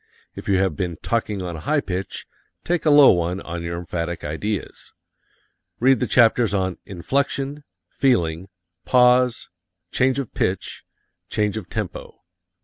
[0.35, 2.25] If you have been talking on a high pitch,
[2.63, 4.93] take a low one on your emphatic ideas.
[5.79, 8.47] Read the chapters on "Inflection," "Feeling,"
[8.83, 9.49] "Pause,"
[9.91, 10.83] "Change of Pitch,"
[11.29, 12.23] "Change of Tempo."